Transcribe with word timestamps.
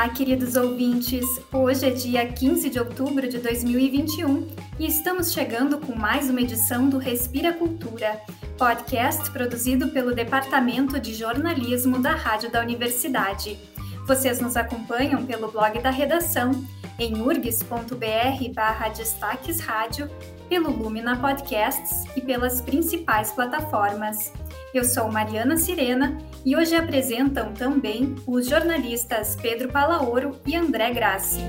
Olá, 0.00 0.08
queridos 0.08 0.56
ouvintes! 0.56 1.26
Hoje 1.52 1.86
é 1.86 1.90
dia 1.90 2.26
15 2.26 2.70
de 2.70 2.78
outubro 2.78 3.28
de 3.28 3.36
2021 3.36 4.48
e 4.78 4.86
estamos 4.86 5.30
chegando 5.30 5.78
com 5.78 5.94
mais 5.94 6.30
uma 6.30 6.40
edição 6.40 6.88
do 6.88 6.96
Respira 6.96 7.52
Cultura, 7.52 8.18
podcast 8.56 9.30
produzido 9.30 9.88
pelo 9.88 10.14
Departamento 10.14 10.98
de 10.98 11.12
Jornalismo 11.12 11.98
da 11.98 12.12
Rádio 12.12 12.50
da 12.50 12.62
Universidade. 12.62 13.58
Vocês 14.06 14.40
nos 14.40 14.56
acompanham 14.56 15.26
pelo 15.26 15.52
blog 15.52 15.78
da 15.82 15.90
redação 15.90 16.52
em 16.98 17.20
urgs.br 17.20 18.54
barra 18.54 18.88
destaques 18.88 19.60
rádio, 19.60 20.10
pelo 20.48 20.70
Lumina 20.70 21.18
Podcasts 21.18 22.06
e 22.16 22.22
pelas 22.22 22.62
principais 22.62 23.32
plataformas. 23.32 24.32
Eu 24.72 24.84
sou 24.84 25.10
Mariana 25.10 25.56
Sirena 25.56 26.16
e 26.46 26.54
hoje 26.54 26.76
apresentam 26.76 27.52
também 27.52 28.14
os 28.24 28.48
jornalistas 28.48 29.34
Pedro 29.34 29.68
Palaoro 29.68 30.36
e 30.46 30.54
André 30.54 30.92
Grassi. 30.92 31.40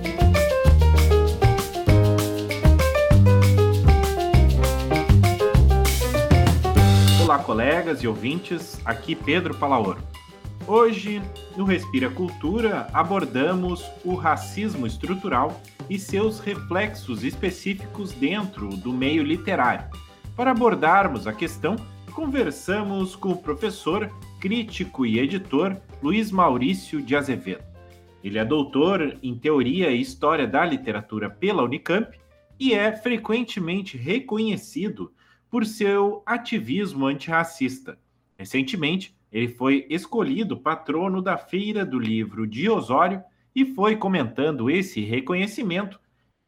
Olá, 7.21 7.37
colegas 7.37 8.01
e 8.01 8.07
ouvintes, 8.07 8.81
aqui 8.83 9.13
Pedro 9.13 9.55
Palaoro. 9.55 10.01
Hoje, 10.65 11.21
no 11.55 11.63
Respira 11.63 12.09
Cultura, 12.09 12.87
abordamos 12.91 13.85
o 14.03 14.15
racismo 14.15 14.87
estrutural 14.87 15.61
e 15.87 15.99
seus 15.99 16.39
reflexos 16.39 17.23
específicos 17.23 18.13
dentro 18.13 18.69
do 18.69 18.91
meio 18.91 19.21
literário. 19.21 19.85
Para 20.35 20.49
abordarmos 20.49 21.27
a 21.27 21.33
questão, 21.33 21.75
conversamos 22.11 23.15
com 23.15 23.29
o 23.29 23.37
professor, 23.37 24.11
crítico 24.39 25.05
e 25.05 25.17
editor 25.17 25.77
Luiz 26.03 26.29
Maurício 26.29 27.01
de 27.01 27.15
Azevedo. 27.15 27.63
Ele 28.23 28.37
é 28.37 28.45
doutor 28.45 29.17
em 29.23 29.35
Teoria 29.35 29.89
e 29.89 30.01
História 30.01 30.45
da 30.45 30.63
Literatura 30.63 31.29
pela 31.29 31.63
Unicamp 31.63 32.15
e 32.59 32.73
é 32.73 32.95
frequentemente 32.95 33.97
reconhecido 33.97 35.11
por 35.49 35.65
seu 35.65 36.21
ativismo 36.25 37.07
antirracista. 37.07 37.97
Recentemente, 38.37 39.15
ele 39.31 39.47
foi 39.47 39.87
escolhido 39.89 40.57
patrono 40.57 41.21
da 41.21 41.37
Feira 41.37 41.85
do 41.85 41.97
Livro 41.97 42.45
de 42.45 42.69
Osório 42.69 43.23
e 43.55 43.65
foi 43.65 43.95
comentando 43.95 44.69
esse 44.69 45.01
reconhecimento 45.01 45.99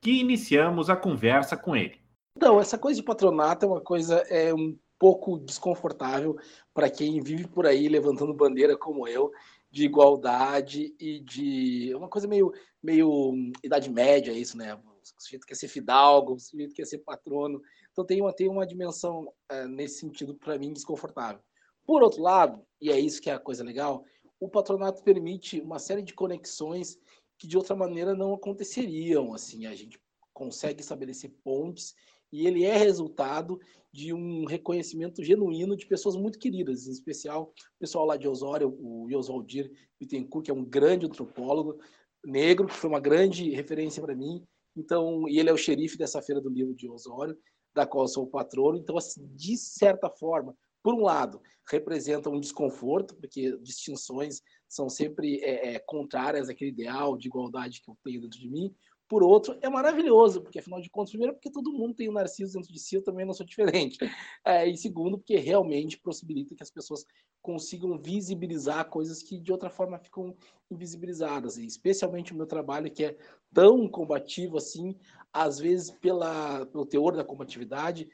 que 0.01 0.11
iniciamos 0.11 0.89
a 0.89 0.95
conversa 0.95 1.55
com 1.55 1.75
ele. 1.75 2.03
Então, 2.35 2.59
essa 2.59 2.77
coisa 2.77 2.99
de 2.99 3.05
patronato 3.05 3.65
é 3.65 3.69
uma 3.69 3.81
coisa 3.81 4.15
é 4.29 4.53
um 4.53 4.77
pouco 5.03 5.37
desconfortável 5.37 6.37
para 6.73 6.89
quem 6.89 7.21
vive 7.21 7.45
por 7.45 7.67
aí 7.67 7.89
levantando 7.89 8.33
bandeira 8.33 8.77
como 8.77 9.05
eu 9.05 9.33
de 9.69 9.83
igualdade 9.83 10.95
e 10.97 11.19
de 11.19 11.93
uma 11.93 12.07
coisa 12.07 12.25
meio 12.25 12.53
meio 12.81 13.33
idade 13.61 13.89
média 13.89 14.31
isso 14.31 14.57
né? 14.57 14.73
O 14.75 15.21
sujeito 15.21 15.45
quer 15.45 15.55
ser 15.55 15.67
fidalgo 15.67 16.35
o 16.35 16.39
sujeito 16.39 16.73
quer 16.73 16.85
ser 16.85 16.99
patrono. 16.99 17.61
Então 17.91 18.05
tem 18.05 18.21
uma 18.21 18.31
tem 18.31 18.47
uma 18.47 18.65
dimensão 18.65 19.29
é, 19.49 19.67
nesse 19.67 19.99
sentido 19.99 20.35
para 20.35 20.57
mim 20.57 20.71
desconfortável. 20.71 21.41
Por 21.85 22.01
outro 22.01 22.21
lado 22.21 22.65
e 22.79 22.89
é 22.89 22.97
isso 22.97 23.21
que 23.21 23.29
é 23.29 23.33
a 23.33 23.39
coisa 23.39 23.61
legal 23.61 24.05
o 24.39 24.47
patronato 24.47 25.03
permite 25.03 25.59
uma 25.59 25.79
série 25.79 26.01
de 26.01 26.13
conexões 26.13 26.97
que 27.37 27.45
de 27.45 27.57
outra 27.57 27.75
maneira 27.75 28.15
não 28.15 28.33
aconteceriam 28.33 29.33
assim. 29.33 29.65
A 29.65 29.75
gente 29.75 29.99
consegue 30.33 30.79
estabelecer 30.79 31.29
pontes 31.43 31.93
e 32.33 32.47
ele 32.47 32.65
é 32.65 32.75
resultado 32.75 33.59
de 33.91 34.11
um 34.11 34.43
reconhecimento 34.45 35.23
genuíno 35.23 35.77
de 35.77 35.85
pessoas 35.85 36.15
muito 36.15 36.39
queridas, 36.39 36.87
em 36.87 36.91
especial 36.91 37.53
o 37.75 37.79
pessoal 37.79 38.07
lá 38.07 38.17
de 38.17 38.27
Osório, 38.27 38.75
o 38.81 39.07
Yosaldir 39.07 39.71
Bittencourt, 39.99 40.45
que 40.45 40.49
é 40.49 40.53
um 40.53 40.65
grande 40.65 41.05
antropólogo 41.05 41.77
negro, 42.25 42.65
que 42.65 42.73
foi 42.73 42.89
uma 42.89 42.99
grande 42.99 43.51
referência 43.51 44.01
para 44.01 44.15
mim. 44.15 44.43
Então, 44.75 45.29
e 45.29 45.37
ele 45.37 45.51
é 45.51 45.53
o 45.53 45.57
xerife 45.57 45.95
dessa 45.95 46.23
feira 46.23 46.41
do 46.41 46.49
livro 46.49 46.73
de 46.73 46.89
Osório, 46.89 47.37
da 47.75 47.85
qual 47.85 48.07
sou 48.07 48.23
o 48.23 48.29
patrono. 48.29 48.79
Então, 48.79 48.97
assim, 48.97 49.29
de 49.35 49.55
certa 49.55 50.09
forma, 50.09 50.57
por 50.81 50.95
um 50.95 51.03
lado, 51.03 51.39
representa 51.69 52.31
um 52.31 52.39
desconforto, 52.39 53.15
porque 53.15 53.55
distinções 53.59 54.41
são 54.67 54.89
sempre 54.89 55.39
é, 55.43 55.75
é, 55.75 55.79
contrárias 55.79 56.49
àquele 56.49 56.71
ideal 56.71 57.15
de 57.15 57.27
igualdade 57.27 57.79
que 57.79 57.91
eu 57.91 57.97
tenho 58.03 58.21
dentro 58.21 58.39
de 58.39 58.49
mim 58.49 58.73
por 59.13 59.21
outro, 59.21 59.55
é 59.61 59.69
maravilhoso, 59.69 60.41
porque 60.41 60.57
afinal 60.57 60.81
de 60.81 60.89
contas, 60.89 61.11
primeiro, 61.11 61.35
porque 61.35 61.51
todo 61.51 61.71
mundo 61.71 61.93
tem 61.93 62.09
um 62.09 62.13
Narciso 62.13 62.53
dentro 62.53 62.73
de 62.73 62.79
si, 62.79 62.95
eu 62.95 63.03
também 63.03 63.23
não 63.23 63.33
sou 63.33 63.45
diferente. 63.45 63.99
É, 64.43 64.67
e 64.67 64.75
segundo, 64.75 65.19
porque 65.19 65.37
realmente 65.37 65.99
possibilita 65.99 66.55
que 66.55 66.63
as 66.63 66.71
pessoas 66.71 67.05
consigam 67.41 67.97
visibilizar 67.97 68.89
coisas 68.89 69.21
que 69.21 69.39
de 69.39 69.51
outra 69.51 69.69
forma 69.69 69.99
ficam 69.99 70.35
invisibilizadas. 70.69 71.57
E 71.57 71.65
especialmente 71.65 72.33
o 72.33 72.35
meu 72.35 72.47
trabalho, 72.47 72.91
que 72.91 73.05
é 73.05 73.17
tão 73.53 73.87
combativo 73.87 74.57
assim, 74.57 74.97
às 75.31 75.59
vezes 75.59 75.91
pela, 75.91 76.65
pelo 76.65 76.85
teor 76.85 77.15
da 77.15 77.23
combatividade, 77.23 78.09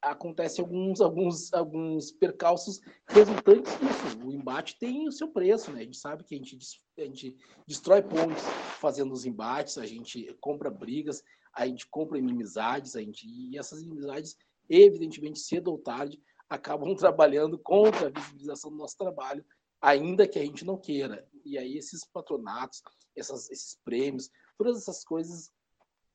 acontece 0.00 0.60
alguns, 0.60 1.00
alguns, 1.00 1.52
alguns 1.52 2.12
percalços 2.12 2.80
resultantes 3.08 3.72
disso. 3.78 4.26
O 4.26 4.32
embate 4.32 4.78
tem 4.78 5.08
o 5.08 5.12
seu 5.12 5.28
preço, 5.28 5.72
né? 5.72 5.80
A 5.80 5.84
gente 5.84 5.96
sabe 5.96 6.24
que 6.24 6.34
a 6.34 6.38
gente, 6.38 6.58
a 6.96 7.02
gente 7.02 7.36
destrói 7.66 8.02
pontes 8.02 8.44
fazendo 8.80 9.12
os 9.12 9.26
embates, 9.26 9.78
a 9.78 9.86
gente 9.86 10.32
compra 10.40 10.70
brigas, 10.70 11.22
a 11.54 11.66
gente 11.66 11.86
compra 11.88 12.18
inimizades, 12.18 12.94
a 12.94 13.00
gente, 13.00 13.26
e 13.26 13.58
essas 13.58 13.82
inimizades, 13.82 14.36
evidentemente, 14.68 15.40
cedo 15.40 15.68
ou 15.68 15.78
tarde, 15.78 16.20
acabam 16.48 16.94
trabalhando 16.96 17.58
contra 17.58 18.06
a 18.06 18.10
visibilização 18.10 18.70
do 18.70 18.76
nosso 18.76 18.96
trabalho, 18.96 19.44
ainda 19.80 20.28
que 20.28 20.38
a 20.38 20.44
gente 20.44 20.64
não 20.64 20.76
queira. 20.76 21.26
E 21.44 21.58
aí 21.58 21.76
esses 21.76 22.04
patronatos, 22.04 22.82
essas, 23.16 23.50
esses 23.50 23.76
prêmios, 23.84 24.30
todas 24.56 24.78
essas 24.78 25.04
coisas 25.04 25.50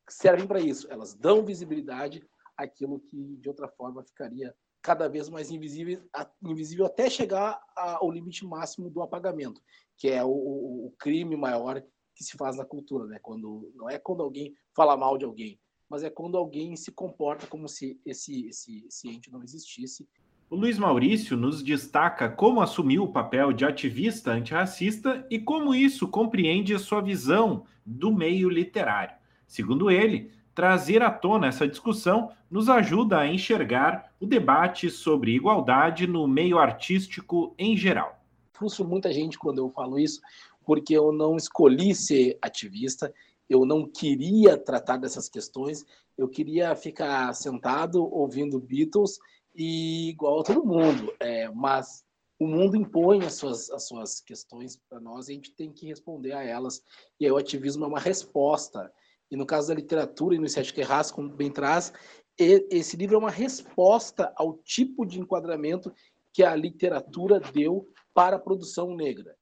servem 0.09 0.47
para 0.47 0.59
isso. 0.59 0.87
Elas 0.89 1.13
dão 1.13 1.45
visibilidade 1.45 2.25
aquilo 2.57 2.99
que 2.99 3.37
de 3.37 3.49
outra 3.49 3.67
forma 3.67 4.03
ficaria 4.03 4.55
cada 4.81 5.07
vez 5.07 5.29
mais 5.29 5.49
invisível, 5.49 6.03
invisível 6.43 6.85
até 6.85 7.09
chegar 7.09 7.59
ao 7.75 8.11
limite 8.11 8.45
máximo 8.45 8.89
do 8.89 9.01
apagamento, 9.01 9.61
que 9.97 10.09
é 10.09 10.23
o, 10.23 10.29
o, 10.29 10.93
crime 10.99 11.37
maior 11.37 11.81
que 12.13 12.23
se 12.23 12.37
faz 12.37 12.57
na 12.57 12.65
cultura, 12.65 13.05
né? 13.05 13.17
Quando 13.21 13.71
não 13.75 13.89
é 13.89 13.97
quando 13.97 14.21
alguém 14.21 14.53
fala 14.75 14.97
mal 14.97 15.17
de 15.17 15.23
alguém, 15.23 15.57
mas 15.89 16.03
é 16.03 16.09
quando 16.09 16.37
alguém 16.37 16.75
se 16.75 16.91
comporta 16.91 17.47
como 17.47 17.67
se 17.67 17.99
esse, 18.05 18.47
esse, 18.47 18.85
esse 18.85 19.07
ente 19.09 19.31
não 19.31 19.41
existisse. 19.41 20.07
O 20.49 20.55
Luiz 20.55 20.77
Maurício 20.77 21.37
nos 21.37 21.63
destaca 21.63 22.29
como 22.29 22.61
assumiu 22.61 23.03
o 23.03 23.11
papel 23.11 23.53
de 23.53 23.65
ativista 23.65 24.31
antirracista 24.31 25.25
e 25.29 25.39
como 25.39 25.73
isso 25.73 26.07
compreende 26.07 26.75
a 26.75 26.79
sua 26.79 27.01
visão 27.01 27.65
do 27.85 28.11
meio 28.11 28.49
literário. 28.49 29.15
Segundo 29.47 29.89
ele, 29.89 30.31
trazer 30.53 31.01
à 31.01 31.11
tona 31.11 31.47
essa 31.47 31.67
discussão 31.67 32.31
nos 32.49 32.69
ajuda 32.69 33.19
a 33.19 33.27
enxergar 33.27 34.13
o 34.19 34.25
debate 34.25 34.89
sobre 34.89 35.35
igualdade 35.35 36.05
no 36.05 36.27
meio 36.27 36.59
artístico 36.59 37.55
em 37.57 37.75
geral. 37.75 38.19
Frustro 38.53 38.87
muita 38.87 39.11
gente 39.11 39.37
quando 39.37 39.57
eu 39.57 39.69
falo 39.69 39.97
isso, 39.97 40.21
porque 40.63 40.93
eu 40.93 41.11
não 41.11 41.35
escolhi 41.35 41.95
ser 41.95 42.37
ativista, 42.41 43.13
eu 43.49 43.65
não 43.65 43.87
queria 43.87 44.57
tratar 44.57 44.97
dessas 44.97 45.27
questões, 45.27 45.83
eu 46.17 46.27
queria 46.27 46.75
ficar 46.75 47.33
sentado 47.33 48.03
ouvindo 48.13 48.59
Beatles 48.59 49.17
e 49.55 50.09
igual 50.09 50.39
a 50.39 50.43
todo 50.43 50.65
mundo, 50.65 51.13
é, 51.19 51.49
mas 51.49 52.03
o 52.39 52.47
mundo 52.47 52.75
impõe 52.75 53.25
as 53.25 53.33
suas, 53.33 53.69
as 53.71 53.87
suas 53.87 54.19
questões 54.21 54.77
para 54.89 54.99
nós 54.99 55.27
e 55.27 55.31
a 55.31 55.35
gente 55.35 55.51
tem 55.51 55.71
que 55.71 55.87
responder 55.87 56.33
a 56.33 56.43
elas. 56.43 56.81
E 57.19 57.25
aí 57.25 57.31
o 57.31 57.37
ativismo 57.37 57.85
é 57.85 57.87
uma 57.87 57.99
resposta 57.99 58.91
e 59.29 59.35
no 59.35 59.45
caso 59.45 59.69
da 59.69 59.73
literatura, 59.73 60.35
e 60.35 60.39
no 60.39 60.47
Sete 60.47 60.73
Terras, 60.73 61.11
como 61.11 61.29
bem 61.29 61.51
traz, 61.51 61.91
esse 62.37 62.97
livro 62.97 63.15
é 63.15 63.19
uma 63.19 63.29
resposta 63.29 64.33
ao 64.35 64.57
tipo 64.57 65.05
de 65.05 65.19
enquadramento 65.19 65.93
que 66.31 66.43
a 66.43 66.55
literatura 66.55 67.39
deu 67.39 67.87
para 68.13 68.37
a 68.37 68.39
produção 68.39 68.95
negra. 68.95 69.35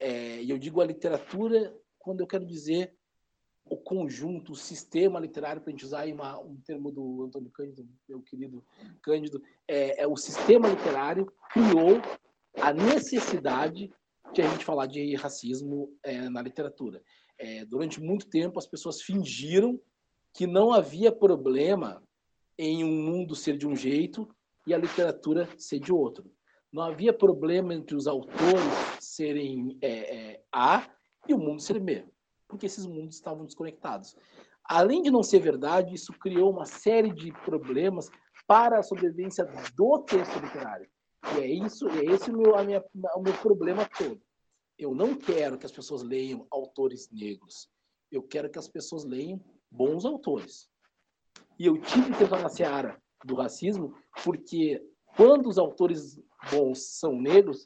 É, 0.00 0.42
e 0.42 0.50
eu 0.50 0.58
digo 0.58 0.80
a 0.80 0.86
literatura 0.86 1.74
quando 1.98 2.20
eu 2.20 2.26
quero 2.26 2.46
dizer 2.46 2.94
o 3.70 3.76
conjunto, 3.76 4.52
o 4.52 4.56
sistema 4.56 5.20
literário, 5.20 5.60
para 5.60 5.70
a 5.70 5.72
gente 5.72 5.84
usar 5.84 6.06
uma, 6.08 6.40
um 6.40 6.56
termo 6.56 6.90
do 6.90 7.24
Antônio 7.24 7.50
Cândido, 7.50 7.86
meu 8.08 8.22
querido 8.22 8.64
Cândido, 9.02 9.42
é, 9.66 10.02
é, 10.02 10.06
o 10.06 10.16
sistema 10.16 10.68
literário 10.68 11.30
criou 11.52 12.00
a 12.62 12.72
necessidade 12.72 13.92
de 14.32 14.42
a 14.42 14.48
gente 14.48 14.64
falar 14.64 14.86
de 14.86 15.14
racismo 15.16 15.94
é, 16.02 16.30
na 16.30 16.40
literatura 16.40 17.02
é, 17.38 17.64
durante 17.64 18.00
muito 18.00 18.28
tempo 18.28 18.58
as 18.58 18.66
pessoas 18.66 19.02
fingiram 19.02 19.80
que 20.34 20.46
não 20.46 20.72
havia 20.72 21.12
problema 21.12 22.02
em 22.58 22.84
um 22.84 23.02
mundo 23.02 23.34
ser 23.34 23.56
de 23.56 23.66
um 23.66 23.76
jeito 23.76 24.28
e 24.66 24.74
a 24.74 24.78
literatura 24.78 25.48
ser 25.56 25.78
de 25.78 25.92
outro. 25.92 26.30
Não 26.72 26.82
havia 26.82 27.12
problema 27.12 27.72
entre 27.72 27.96
os 27.96 28.06
autores 28.06 28.62
serem 29.00 29.78
é, 29.80 30.16
é, 30.32 30.42
A 30.52 30.88
e 31.26 31.32
o 31.32 31.38
mundo 31.38 31.62
ser 31.62 31.78
B, 31.78 32.04
porque 32.46 32.66
esses 32.66 32.84
mundos 32.84 33.16
estavam 33.16 33.46
desconectados. 33.46 34.16
Além 34.64 35.00
de 35.00 35.10
não 35.10 35.22
ser 35.22 35.38
verdade, 35.38 35.94
isso 35.94 36.12
criou 36.12 36.50
uma 36.50 36.66
série 36.66 37.10
de 37.10 37.32
problemas 37.44 38.10
para 38.46 38.78
a 38.78 38.82
sobrevivência 38.82 39.46
do 39.74 39.98
texto 40.00 40.38
literário. 40.38 40.88
E 41.34 41.40
é 41.40 41.46
isso, 41.46 41.88
é 41.88 42.04
esse 42.04 42.30
o 42.30 42.36
meu, 42.36 42.64
minha, 42.64 42.84
o 43.14 43.22
meu 43.22 43.34
problema 43.34 43.88
todo. 43.96 44.20
Eu 44.78 44.94
não 44.94 45.14
quero 45.14 45.58
que 45.58 45.66
as 45.66 45.72
pessoas 45.72 46.02
leiam 46.02 46.46
autores 46.50 47.10
negros. 47.10 47.68
Eu 48.10 48.22
quero 48.22 48.48
que 48.48 48.58
as 48.58 48.68
pessoas 48.68 49.04
leiam 49.04 49.40
bons 49.70 50.04
autores. 50.04 50.68
E 51.58 51.66
eu 51.66 51.80
tive 51.80 52.16
que 52.16 52.24
entrar 52.24 52.40
na 52.40 52.48
seara 52.48 53.00
do 53.24 53.34
racismo 53.34 53.94
porque 54.24 54.80
quando 55.16 55.48
os 55.48 55.58
autores 55.58 56.20
bons 56.50 56.98
são 56.98 57.20
negros, 57.20 57.64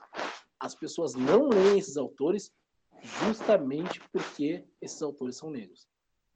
as 0.59 0.75
pessoas 0.75 1.15
não 1.15 1.49
leem 1.49 1.79
esses 1.79 1.97
autores 1.97 2.51
justamente 3.03 4.01
porque 4.11 4.65
esses 4.81 5.03
autores 5.03 5.37
são 5.37 5.51
negros. 5.51 5.87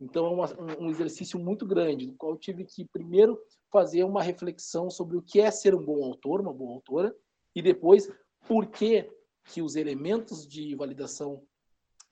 Então 0.00 0.26
é 0.26 0.30
uma, 0.30 0.78
um 0.78 0.90
exercício 0.90 1.38
muito 1.38 1.64
grande, 1.66 2.06
no 2.06 2.14
qual 2.16 2.32
eu 2.32 2.38
tive 2.38 2.64
que 2.64 2.84
primeiro 2.84 3.40
fazer 3.72 4.04
uma 4.04 4.22
reflexão 4.22 4.90
sobre 4.90 5.16
o 5.16 5.22
que 5.22 5.40
é 5.40 5.50
ser 5.50 5.74
um 5.74 5.84
bom 5.84 6.04
autor, 6.04 6.40
uma 6.40 6.52
boa 6.52 6.74
autora, 6.74 7.14
e 7.54 7.62
depois 7.62 8.10
por 8.46 8.66
que, 8.66 9.10
que 9.46 9.62
os 9.62 9.76
elementos 9.76 10.46
de 10.46 10.74
validação 10.74 11.42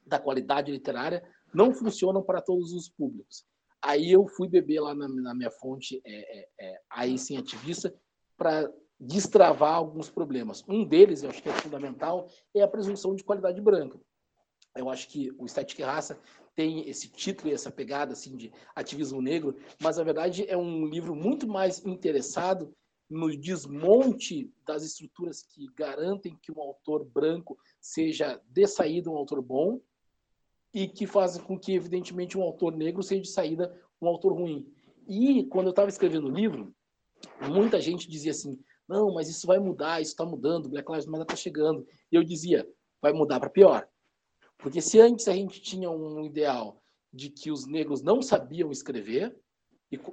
da 0.07 0.19
qualidade 0.19 0.71
literária 0.71 1.23
não 1.53 1.73
funcionam 1.73 2.23
para 2.23 2.41
todos 2.41 2.73
os 2.73 2.89
públicos. 2.89 3.45
Aí 3.81 4.11
eu 4.11 4.27
fui 4.27 4.49
beber 4.49 4.81
lá 4.81 4.95
na, 4.95 5.09
na 5.09 5.35
minha 5.35 5.51
fonte, 5.51 6.01
é, 6.05 6.39
é, 6.41 6.49
é, 6.59 6.81
aí 6.91 7.19
sim 7.19 7.37
ativista, 7.37 7.95
para 8.37 8.73
destravar 8.99 9.75
alguns 9.75 10.09
problemas. 10.09 10.65
Um 10.69 10.85
deles, 10.85 11.23
eu 11.23 11.31
acho 11.31 11.43
que 11.43 11.49
é 11.49 11.53
fundamental, 11.53 12.29
é 12.55 12.63
a 12.63 12.69
presunção 12.69 13.15
de 13.15 13.23
qualidade 13.23 13.61
branca. 13.61 14.01
Eu 14.75 14.89
acho 14.89 15.09
que 15.09 15.31
o 15.39 15.45
Estética 15.45 15.83
e 15.83 15.85
Raça 15.85 16.19
tem 16.55 16.89
esse 16.89 17.09
título 17.09 17.51
e 17.51 17.55
essa 17.55 17.71
pegada 17.71 18.13
assim 18.13 18.37
de 18.37 18.53
ativismo 18.75 19.21
negro, 19.21 19.57
mas 19.81 19.97
na 19.97 20.05
verdade 20.05 20.49
é 20.49 20.57
um 20.57 20.87
livro 20.87 21.15
muito 21.15 21.47
mais 21.47 21.85
interessado 21.85 22.75
no 23.09 23.37
desmonte 23.37 24.51
das 24.67 24.83
estruturas 24.83 25.43
que 25.43 25.67
garantem 25.75 26.39
que 26.41 26.51
um 26.51 26.61
autor 26.61 27.05
branco 27.05 27.59
seja 27.81 28.41
de 28.49 28.67
saída 28.67 29.11
um 29.11 29.17
autor 29.17 29.43
bom 29.43 29.81
e 30.73 30.89
que 30.89 31.07
fazem 31.07 31.43
com 31.43 31.59
que 31.59 31.73
evidentemente 31.73 32.37
um 32.37 32.43
autor 32.43 32.75
negro 32.75 33.03
seja 33.03 33.23
de 33.23 33.29
saída 33.29 33.81
um 34.01 34.09
autor 34.09 34.33
ruim. 34.33 34.67
E 35.07 35.45
quando 35.45 35.67
eu 35.67 35.71
estava 35.71 35.89
escrevendo 35.89 36.27
o 36.27 36.35
livro, 36.35 36.75
muita 37.49 37.81
gente 37.81 38.09
dizia 38.09 38.33
assim: 38.33 38.59
não, 38.89 39.13
mas 39.13 39.29
isso 39.29 39.47
vai 39.47 39.59
mudar, 39.59 40.01
isso 40.01 40.13
está 40.13 40.25
mudando, 40.25 40.69
Black 40.69 40.91
Lives 40.91 41.07
Matter 41.07 41.25
está 41.25 41.37
chegando. 41.37 41.87
E 42.11 42.17
eu 42.17 42.25
dizia: 42.25 42.69
vai 43.01 43.13
mudar 43.13 43.39
para 43.39 43.51
pior. 43.51 43.89
Porque 44.59 44.81
se 44.81 44.99
antes 45.01 45.29
a 45.29 45.33
gente 45.33 45.61
tinha 45.61 45.91
um 45.91 46.25
ideal 46.25 46.83
de 47.13 47.31
que 47.31 47.51
os 47.51 47.67
negros 47.67 48.03
não 48.03 48.21
sabiam 48.23 48.71
escrever, 48.71 49.37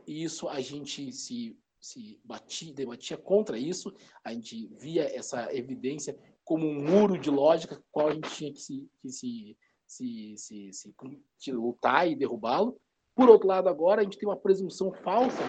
e 0.05 0.23
isso 0.23 0.47
a 0.47 0.59
gente 0.59 1.11
se, 1.11 1.57
se 1.81 2.19
batia, 2.23 2.73
debatia 2.73 3.17
contra 3.17 3.57
isso, 3.57 3.93
a 4.23 4.31
gente 4.31 4.67
via 4.79 5.03
essa 5.03 5.53
evidência 5.53 6.17
como 6.43 6.67
um 6.67 6.83
muro 6.83 7.17
de 7.17 7.29
lógica 7.29 7.83
qual 7.91 8.09
a 8.09 8.13
gente 8.13 8.29
tinha 8.29 8.53
que 8.53 8.61
se, 8.61 8.89
que 9.01 9.09
se, 9.09 9.57
se, 9.87 10.35
se, 10.37 10.93
se 11.37 11.51
lutar 11.51 12.07
e 12.07 12.15
derrubá-lo. 12.15 12.79
Por 13.15 13.29
outro 13.29 13.47
lado, 13.47 13.67
agora 13.67 14.01
a 14.01 14.03
gente 14.03 14.17
tem 14.17 14.29
uma 14.29 14.37
presunção 14.37 14.93
falsa 14.93 15.41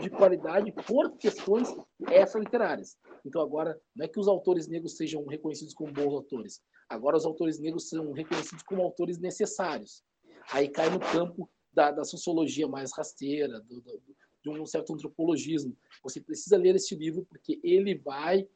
de 0.00 0.08
qualidade 0.08 0.72
por 0.86 1.16
questões 1.16 1.68
extra-literárias. 2.08 2.96
Então, 3.24 3.42
agora, 3.42 3.78
não 3.94 4.04
é 4.04 4.08
que 4.08 4.18
os 4.18 4.28
autores 4.28 4.66
negros 4.66 4.96
sejam 4.96 5.24
reconhecidos 5.26 5.74
como 5.74 5.92
bons 5.92 6.14
autores. 6.14 6.60
Agora, 6.88 7.16
os 7.16 7.26
autores 7.26 7.58
negros 7.58 7.88
são 7.88 8.12
reconhecidos 8.12 8.62
como 8.62 8.82
autores 8.82 9.18
necessários. 9.18 10.02
Aí 10.50 10.68
cai 10.68 10.90
no 10.90 10.98
campo 10.98 11.48
da, 11.72 11.90
da 11.90 12.04
sociologia 12.04 12.66
mais 12.66 12.92
rasteira, 12.96 13.60
do, 13.60 13.80
do, 13.80 14.02
de 14.42 14.50
um 14.50 14.66
certo 14.66 14.92
antropologismo. 14.92 15.76
Você 16.02 16.20
precisa 16.20 16.56
ler 16.56 16.74
esse 16.74 16.94
livro 16.94 17.24
porque 17.28 17.60
ele 17.62 17.94
vai 17.94 18.48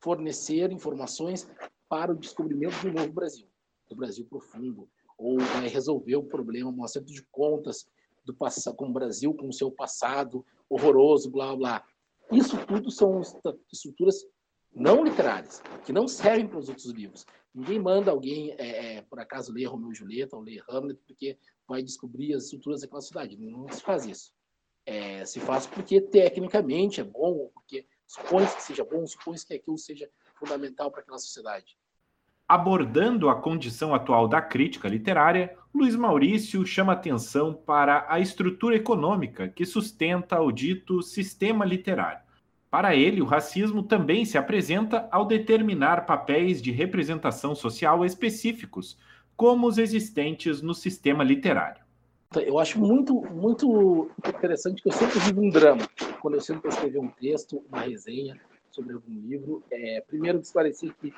fornecer 0.00 0.70
informações 0.72 1.48
para 1.88 2.12
o 2.12 2.16
descobrimento 2.16 2.78
de 2.80 2.88
um 2.88 2.92
novo 2.92 3.12
Brasil, 3.12 3.46
do 3.88 3.96
Brasil 3.96 4.26
profundo, 4.26 4.88
ou 5.16 5.38
vai 5.38 5.68
resolver 5.68 6.16
o 6.16 6.24
problema, 6.24 6.70
um 6.70 6.84
acerto 6.84 7.12
de 7.12 7.22
contas 7.30 7.86
do 8.24 8.34
passado, 8.34 8.76
com 8.76 8.88
o 8.88 8.92
Brasil, 8.92 9.34
com 9.34 9.48
o 9.48 9.52
seu 9.52 9.70
passado 9.70 10.44
horroroso, 10.68 11.30
blá 11.30 11.54
blá. 11.54 11.84
Isso 12.32 12.56
tudo 12.66 12.90
são 12.90 13.20
estruturas 13.72 14.26
não 14.74 15.04
literárias, 15.04 15.62
que 15.84 15.92
não 15.92 16.08
servem 16.08 16.48
para 16.48 16.58
os 16.58 16.68
outros 16.68 16.86
livros. 16.86 17.24
Ninguém 17.54 17.78
manda 17.78 18.10
alguém, 18.10 18.52
é, 18.58 18.96
é, 18.96 19.02
por 19.02 19.20
acaso, 19.20 19.52
ler 19.52 19.66
Romeu 19.66 19.92
e 19.92 19.94
Julieta 19.94 20.36
ou 20.36 20.42
ler 20.42 20.62
Hamlet 20.68 20.98
porque 21.06 21.38
vai 21.68 21.82
descobrir 21.82 22.34
as 22.34 22.44
estruturas 22.44 22.80
daquela 22.80 23.00
cidade. 23.00 23.36
Não 23.36 23.68
se 23.68 23.80
faz 23.80 24.04
isso. 24.04 24.32
É, 24.86 25.24
se 25.24 25.40
faz 25.40 25.66
porque 25.66 26.00
tecnicamente 26.00 27.00
é 27.00 27.04
bom, 27.04 27.50
porque 27.54 27.86
supõe 28.06 28.46
que 28.46 28.62
seja 28.62 28.84
bom, 28.84 29.06
supõe 29.06 29.36
que 29.46 29.54
aquilo 29.54 29.78
seja 29.78 30.08
fundamental 30.34 30.90
para 30.90 31.00
aquela 31.00 31.18
sociedade. 31.18 31.76
Abordando 32.46 33.30
a 33.30 33.40
condição 33.40 33.94
atual 33.94 34.28
da 34.28 34.42
crítica 34.42 34.86
literária, 34.86 35.56
Luiz 35.74 35.96
Maurício 35.96 36.64
chama 36.66 36.92
atenção 36.92 37.54
para 37.54 38.04
a 38.08 38.20
estrutura 38.20 38.76
econômica 38.76 39.48
que 39.48 39.64
sustenta 39.64 40.40
o 40.40 40.52
dito 40.52 41.02
sistema 41.02 41.64
literário. 41.64 42.22
Para 42.70 42.94
ele, 42.94 43.22
o 43.22 43.24
racismo 43.24 43.82
também 43.82 44.24
se 44.24 44.36
apresenta 44.36 45.08
ao 45.10 45.24
determinar 45.24 46.06
papéis 46.06 46.60
de 46.60 46.70
representação 46.70 47.54
social 47.54 48.04
específicos, 48.04 48.98
como 49.36 49.66
os 49.66 49.78
existentes 49.78 50.60
no 50.60 50.74
sistema 50.74 51.24
literário. 51.24 51.83
Eu 52.40 52.58
acho 52.58 52.78
muito, 52.78 53.14
muito 53.32 54.10
interessante 54.26 54.82
que 54.82 54.88
eu 54.88 54.92
sempre 54.92 55.18
vivo 55.20 55.40
um 55.40 55.50
drama 55.50 55.88
quando 56.20 56.34
eu 56.34 56.40
sempre 56.40 56.68
escrever 56.68 56.98
um 56.98 57.08
texto, 57.08 57.62
uma 57.68 57.80
resenha 57.82 58.40
sobre 58.70 58.94
algum 58.94 59.12
livro. 59.12 59.62
É, 59.70 60.02
primeiro, 60.06 60.40
esclarecer 60.40 60.94
que 61.00 61.12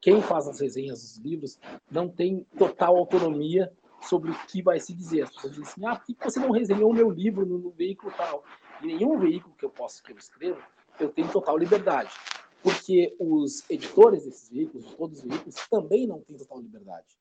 quem 0.00 0.20
faz 0.20 0.48
as 0.48 0.60
resenhas 0.60 1.00
dos 1.00 1.16
livros 1.18 1.58
não 1.90 2.08
tem 2.08 2.46
total 2.58 2.96
autonomia 2.96 3.72
sobre 4.02 4.30
o 4.30 4.34
que 4.46 4.62
vai 4.62 4.78
se 4.80 4.92
dizer. 4.92 5.22
As 5.22 5.30
pessoas 5.30 5.54
dizem 5.54 5.68
assim, 5.70 5.86
ah, 5.86 5.96
por 5.96 6.06
que 6.06 6.16
você 6.24 6.40
não 6.40 6.50
resenhou 6.50 6.90
o 6.90 6.94
meu 6.94 7.10
livro 7.10 7.46
no, 7.46 7.58
no 7.58 7.70
veículo 7.70 8.12
tal? 8.16 8.44
Em 8.82 8.88
nenhum 8.88 9.18
veículo 9.18 9.54
que 9.56 9.64
eu 9.64 9.70
possa 9.70 10.02
que 10.02 10.12
eu 10.12 10.16
escrevo, 10.16 10.60
eu 10.98 11.08
tenho 11.08 11.30
total 11.30 11.56
liberdade. 11.56 12.10
Porque 12.62 13.14
os 13.18 13.68
editores 13.70 14.24
desses 14.24 14.50
veículos, 14.50 14.94
todos 14.94 15.18
os 15.18 15.24
veículos, 15.24 15.54
também 15.68 16.06
não 16.06 16.20
têm 16.20 16.36
total 16.36 16.60
liberdade. 16.60 17.16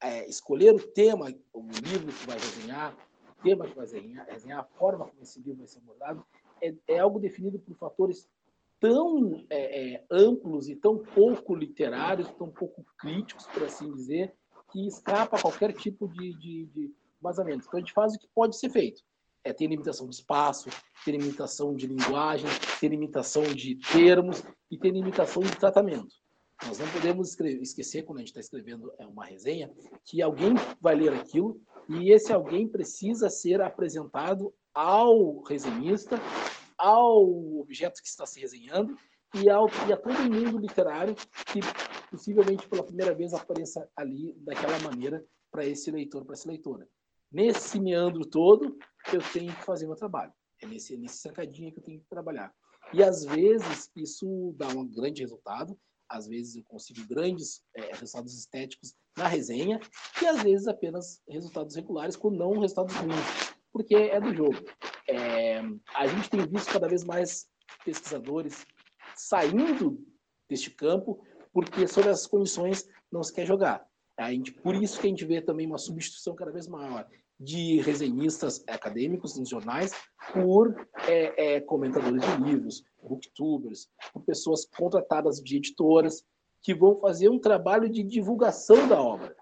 É, 0.00 0.28
escolher 0.28 0.74
o 0.74 0.78
tema, 0.78 1.34
o 1.52 1.62
livro 1.62 2.12
que 2.12 2.26
vai 2.26 2.38
resenhar, 2.38 2.94
o 3.38 3.42
tema 3.42 3.66
que 3.66 3.74
vai 3.74 3.86
resenhar, 3.86 4.60
a 4.60 4.64
forma 4.78 5.06
como 5.06 5.22
esse 5.22 5.40
livro 5.40 5.58
vai 5.58 5.66
ser 5.66 5.78
abordado, 5.78 6.24
é, 6.60 6.74
é 6.88 6.98
algo 6.98 7.18
definido 7.18 7.58
por 7.58 7.74
fatores 7.76 8.28
tão 8.78 9.44
é, 9.48 9.94
é, 9.94 10.04
amplos 10.10 10.68
e 10.68 10.76
tão 10.76 10.98
pouco 10.98 11.54
literários, 11.54 12.30
tão 12.34 12.50
pouco 12.50 12.84
críticos, 12.98 13.46
por 13.46 13.64
assim 13.64 13.92
dizer, 13.92 14.34
que 14.70 14.86
escapa 14.86 15.36
a 15.36 15.40
qualquer 15.40 15.72
tipo 15.72 16.08
de, 16.08 16.34
de, 16.34 16.66
de 16.66 16.94
vazamento. 17.20 17.64
Então 17.66 17.78
a 17.78 17.80
gente 17.80 17.92
faz 17.92 18.14
o 18.14 18.18
que 18.18 18.28
pode 18.34 18.56
ser 18.58 18.70
feito. 18.70 19.02
É 19.42 19.52
ter 19.52 19.68
limitação 19.68 20.08
de 20.08 20.16
espaço, 20.16 20.68
ter 21.04 21.12
limitação 21.12 21.74
de 21.74 21.86
linguagem, 21.86 22.48
ter 22.80 22.88
limitação 22.88 23.44
de 23.44 23.76
termos 23.92 24.42
e 24.70 24.76
ter 24.76 24.90
limitação 24.90 25.42
de 25.42 25.56
tratamento. 25.56 26.14
Nós 26.64 26.78
não 26.78 26.88
podemos 26.90 27.28
escrever, 27.28 27.60
esquecer, 27.60 28.02
quando 28.02 28.18
a 28.18 28.20
gente 28.20 28.28
está 28.28 28.40
escrevendo 28.40 28.92
é, 28.98 29.06
uma 29.06 29.24
resenha, 29.24 29.70
que 30.04 30.22
alguém 30.22 30.54
vai 30.80 30.94
ler 30.94 31.12
aquilo 31.12 31.60
e 31.88 32.10
esse 32.10 32.32
alguém 32.32 32.66
precisa 32.66 33.28
ser 33.28 33.60
apresentado 33.60 34.54
ao 34.72 35.42
resenhista 35.42 36.16
ao 36.78 37.58
objeto 37.60 38.02
que 38.02 38.08
está 38.08 38.26
se 38.26 38.40
resenhando 38.40 38.96
e, 39.34 39.48
ao, 39.48 39.68
e 39.88 39.92
a 39.92 39.96
todo 39.96 40.32
mundo 40.32 40.58
literário 40.58 41.14
que 41.46 41.60
possivelmente 42.10 42.68
pela 42.68 42.84
primeira 42.84 43.14
vez 43.14 43.32
apareça 43.34 43.88
ali 43.96 44.34
daquela 44.38 44.78
maneira 44.80 45.24
para 45.50 45.64
esse 45.64 45.90
leitor, 45.90 46.24
para 46.24 46.34
essa 46.34 46.48
leitora. 46.48 46.88
Nesse 47.30 47.80
meandro 47.80 48.24
todo, 48.24 48.76
eu 49.12 49.20
tenho 49.32 49.54
que 49.54 49.64
fazer 49.64 49.86
meu 49.86 49.96
trabalho. 49.96 50.32
É 50.62 50.66
nesse, 50.66 50.96
nesse 50.96 51.18
cercadinho 51.18 51.72
que 51.72 51.80
eu 51.80 51.84
tenho 51.84 52.00
que 52.00 52.08
trabalhar. 52.08 52.54
E 52.92 53.02
às 53.02 53.24
vezes 53.24 53.90
isso 53.96 54.54
dá 54.56 54.68
um 54.68 54.86
grande 54.86 55.22
resultado, 55.22 55.76
às 56.08 56.26
vezes 56.26 56.56
eu 56.56 56.64
consigo 56.64 57.06
grandes 57.06 57.62
é, 57.74 57.92
resultados 57.92 58.36
estéticos 58.36 58.94
na 59.16 59.28
resenha, 59.28 59.80
e 60.22 60.26
às 60.26 60.42
vezes 60.42 60.66
apenas 60.66 61.20
resultados 61.28 61.74
regulares, 61.74 62.16
quando 62.16 62.36
não 62.36 62.58
resultados 62.58 62.94
ruins, 62.94 63.54
porque 63.72 63.94
é 63.94 64.20
do 64.20 64.34
jogo. 64.34 64.56
É, 65.08 65.60
a 65.94 66.06
gente 66.06 66.30
tem 66.30 66.46
visto 66.46 66.72
cada 66.72 66.88
vez 66.88 67.04
mais 67.04 67.46
pesquisadores 67.84 68.66
saindo 69.14 69.98
deste 70.48 70.70
campo 70.70 71.24
porque 71.52 71.88
sobre 71.88 72.10
essas 72.10 72.26
condições 72.26 72.86
não 73.10 73.22
se 73.22 73.32
quer 73.32 73.46
jogar. 73.46 73.86
A 74.18 74.30
gente, 74.30 74.52
por 74.52 74.74
isso 74.74 75.00
que 75.00 75.06
a 75.06 75.10
gente 75.10 75.24
vê 75.24 75.40
também 75.40 75.66
uma 75.66 75.78
substituição 75.78 76.34
cada 76.34 76.52
vez 76.52 76.66
maior 76.66 77.08
de 77.38 77.80
resenhistas 77.80 78.64
acadêmicos 78.66 79.38
nos 79.38 79.48
jornais 79.48 79.92
por 80.32 80.74
é, 81.06 81.56
é, 81.56 81.60
comentadores 81.60 82.22
de 82.22 82.42
livros, 82.42 82.84
booktubers, 83.02 83.88
por 84.12 84.22
pessoas 84.22 84.66
contratadas 84.66 85.42
de 85.42 85.56
editoras 85.56 86.24
que 86.62 86.74
vão 86.74 86.96
fazer 86.98 87.28
um 87.28 87.38
trabalho 87.38 87.88
de 87.88 88.02
divulgação 88.02 88.88
da 88.88 89.00
obra 89.00 89.36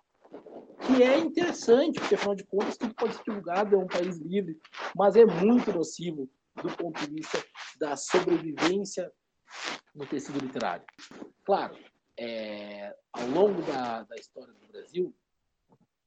que 0.87 1.03
é 1.03 1.19
interessante, 1.19 1.99
porque 1.99 2.15
afinal 2.15 2.35
de 2.35 2.45
contas 2.45 2.77
tudo 2.77 2.95
pode 2.95 3.15
ser 3.15 3.23
divulgado, 3.25 3.75
é 3.75 3.79
um 3.79 3.87
país 3.87 4.19
livre, 4.19 4.61
mas 4.95 5.17
é 5.17 5.25
muito 5.25 5.73
nocivo 5.73 6.29
do 6.63 6.69
ponto 6.77 7.01
de 7.01 7.15
vista 7.15 7.43
da 7.79 7.97
sobrevivência 7.97 9.11
no 9.95 10.07
tecido 10.07 10.39
literário. 10.39 10.85
Claro, 11.45 11.77
É, 12.17 12.95
ao 13.13 13.27
longo 13.27 13.61
da, 13.63 14.05
da 14.05 14.15
história 14.15 14.55
do 14.55 14.69
Brasil, 14.69 15.13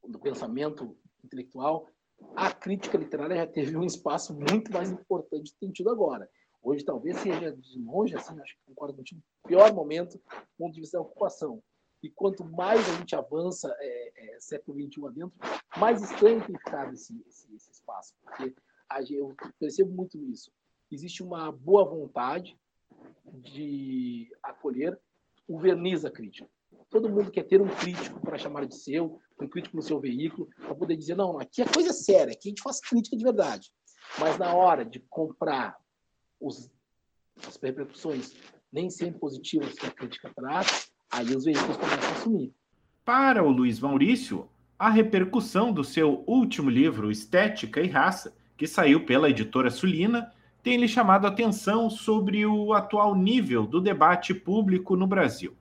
do 0.07 0.17
pensamento 0.19 0.97
intelectual, 1.27 1.87
a 2.35 2.51
crítica 2.51 2.97
literária 2.97 3.35
já 3.35 3.47
teve 3.47 3.77
um 3.77 3.83
espaço 3.83 4.33
muito 4.33 4.71
mais 4.71 4.89
importante 4.89 5.51
do 5.51 5.53
que 5.53 5.59
tem 5.59 5.71
tido 5.71 5.89
agora. 5.89 6.29
Hoje 6.61 6.83
talvez 6.83 7.17
seja 7.17 7.55
de 7.55 7.79
longe, 7.79 8.15
assim, 8.15 8.39
acho 8.41 8.55
que 8.55 8.61
concordo 8.65 8.95
contigo, 8.95 9.21
pior 9.45 9.71
momento 9.73 10.17
do 10.17 10.47
ponto 10.57 10.73
de 10.73 10.81
vista 10.81 10.97
da 10.97 11.03
ocupação. 11.03 11.61
E 12.01 12.09
quanto 12.09 12.43
mais 12.43 12.87
a 12.89 12.97
gente 12.97 13.15
avança 13.15 13.73
é, 13.79 14.35
é, 14.35 14.39
século 14.39 14.77
XXI 14.79 15.05
adentro, 15.07 15.37
mais 15.77 16.01
estranho 16.01 16.45
tem 16.45 16.57
ficado 16.57 16.93
esse, 16.93 17.23
esse, 17.27 17.53
esse 17.55 17.71
espaço. 17.71 18.13
Porque 18.21 18.53
a, 18.89 19.01
eu 19.03 19.35
percebo 19.59 19.91
muito 19.91 20.17
isso. 20.17 20.51
Existe 20.91 21.23
uma 21.23 21.51
boa 21.51 21.83
vontade 21.83 22.57
de 23.25 24.29
acolher 24.43 24.99
o 25.47 25.59
verniz 25.59 26.01
da 26.03 26.11
crítica. 26.11 26.49
Todo 26.89 27.09
mundo 27.09 27.31
quer 27.31 27.43
ter 27.43 27.61
um 27.61 27.67
crítico 27.67 28.19
para 28.21 28.37
chamar 28.37 28.65
de 28.65 28.75
seu, 28.75 29.19
um 29.41 29.47
crítico 29.47 29.75
no 29.75 29.81
seu 29.81 29.99
veículo, 29.99 30.47
para 30.57 30.73
poder 30.73 30.95
dizer, 30.95 31.15
não, 31.15 31.39
aqui 31.39 31.61
é 31.61 31.65
coisa 31.65 31.91
séria, 31.91 32.33
aqui 32.33 32.47
a 32.47 32.49
gente 32.49 32.61
faz 32.61 32.79
crítica 32.79 33.17
de 33.17 33.23
verdade. 33.23 33.71
Mas 34.19 34.37
na 34.37 34.53
hora 34.53 34.85
de 34.85 34.99
comprar 35.09 35.75
os, 36.39 36.71
as 37.45 37.57
repercussões 37.57 38.33
nem 38.71 38.89
sempre 38.89 39.19
positivas 39.19 39.73
que 39.73 39.85
a 39.85 39.91
crítica 39.91 40.31
traz, 40.35 40.91
aí 41.11 41.35
os 41.35 41.45
veículos 41.45 41.77
começam 41.77 42.09
a 42.09 42.13
assumir. 42.13 42.53
Para 43.03 43.43
o 43.43 43.49
Luiz 43.49 43.79
Maurício, 43.79 44.49
a 44.77 44.89
repercussão 44.89 45.71
do 45.71 45.83
seu 45.83 46.23
último 46.27 46.69
livro, 46.69 47.11
Estética 47.11 47.81
e 47.81 47.87
Raça, 47.87 48.35
que 48.55 48.67
saiu 48.67 49.05
pela 49.05 49.29
editora 49.29 49.69
Sulina, 49.69 50.31
tem 50.63 50.77
lhe 50.77 50.87
chamado 50.87 51.25
a 51.25 51.29
atenção 51.29 51.89
sobre 51.89 52.45
o 52.45 52.73
atual 52.73 53.15
nível 53.15 53.65
do 53.65 53.79
debate 53.79 54.33
público 54.33 54.95
no 54.95 55.07
Brasil. 55.07 55.55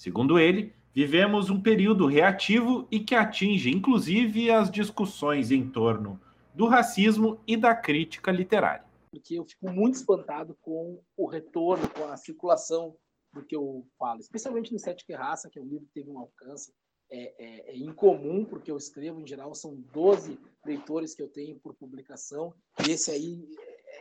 Segundo 0.00 0.38
ele, 0.38 0.72
vivemos 0.94 1.50
um 1.50 1.60
período 1.60 2.06
reativo 2.06 2.88
e 2.90 3.00
que 3.00 3.14
atinge 3.14 3.70
inclusive 3.70 4.50
as 4.50 4.70
discussões 4.70 5.50
em 5.50 5.68
torno 5.68 6.18
do 6.54 6.66
racismo 6.66 7.38
e 7.46 7.56
da 7.56 7.74
crítica 7.74 8.32
literária 8.32 8.90
porque 9.10 9.34
eu 9.34 9.44
fico 9.44 9.68
muito 9.70 9.96
espantado 9.96 10.56
com 10.62 11.02
o 11.16 11.26
retorno, 11.26 11.88
com 11.90 12.04
a 12.04 12.16
circulação 12.16 12.96
do 13.32 13.44
que 13.44 13.54
eu 13.54 13.86
falo, 13.98 14.20
especialmente 14.20 14.72
no 14.72 14.78
Sete 14.78 15.04
que 15.04 15.12
Raça, 15.12 15.50
que 15.50 15.58
é 15.58 15.62
um 15.62 15.66
livro 15.66 15.86
que 15.86 15.92
teve 15.92 16.10
um 16.10 16.18
alcance 16.18 16.72
é, 17.10 17.34
é, 17.44 17.70
é, 17.70 17.76
incomum, 17.76 18.44
porque 18.44 18.70
eu 18.70 18.76
escrevo, 18.76 19.20
em 19.20 19.26
geral, 19.26 19.54
são 19.54 19.74
12 19.92 20.38
leitores 20.64 21.14
que 21.14 21.22
eu 21.22 21.28
tenho 21.28 21.58
por 21.58 21.74
publicação, 21.74 22.54
e 22.86 22.92
esse 22.92 23.10
aí 23.10 23.44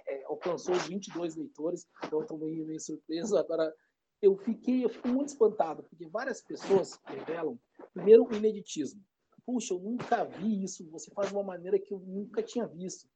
é, 0.07 0.15
é 0.15 0.23
alcançou 0.25 0.75
22 0.75 1.35
leitores, 1.35 1.87
então 2.03 2.21
estou 2.21 2.37
meio, 2.37 2.65
meio 2.65 2.79
surpreso. 2.79 3.35
Agora, 3.35 3.73
eu 4.21 4.37
fiquei, 4.37 4.83
eu 4.83 4.89
fico 4.89 5.07
muito 5.07 5.29
espantado, 5.29 5.83
porque 5.83 6.05
várias 6.07 6.41
pessoas 6.41 6.99
revelam, 7.05 7.59
primeiro, 7.93 8.27
o 8.27 8.35
ineditismo. 8.35 9.01
Puxa, 9.45 9.73
eu 9.73 9.79
nunca 9.79 10.23
vi 10.23 10.63
isso, 10.63 10.89
você 10.89 11.09
faz 11.11 11.29
de 11.29 11.35
uma 11.35 11.43
maneira 11.43 11.79
que 11.79 11.93
eu 11.93 11.99
nunca 11.99 12.43
tinha 12.43 12.67
visto. 12.67 13.09